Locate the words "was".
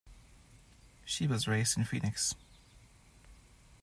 1.27-1.47